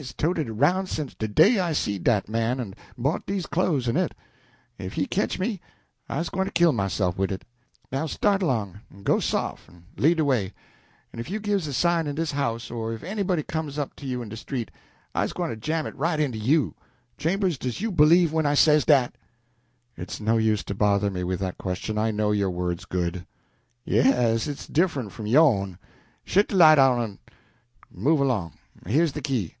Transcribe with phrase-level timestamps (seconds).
[0.00, 3.88] I's toted it aroun' sence de day I seed dat man en bought dese clo'es
[3.88, 4.14] en it.
[4.78, 5.60] If he ketch me,
[6.08, 7.44] I's gwine to kill myself wid it.
[7.90, 10.52] Now start along, en go sof', en lead de way;
[11.12, 14.06] en if you gives a sign in dis house, or if anybody comes up to
[14.06, 14.70] you in de street,
[15.16, 16.76] I's gwine to jam it right into you.
[17.16, 19.16] Chambers, does you b'lieve me when I says dat?"
[19.96, 21.98] "It's no use to bother me with that question.
[21.98, 23.26] I know your word's good."
[23.84, 25.76] "Yes, it's diff'rent from yo'n!
[26.22, 27.18] Shet de light out en
[27.90, 28.52] move along
[28.86, 29.54] here's de key."